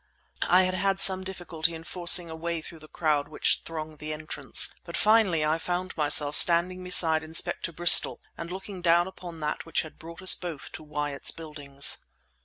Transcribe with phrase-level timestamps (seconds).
[0.49, 4.13] I had had some difficulty in forcing a way through the crowd which thronged the
[4.13, 9.63] entrance, but finally I found myself standing beside Inspector Bristol and looking down upon that
[9.63, 11.99] which had brought us both to Wyatt's Buildings.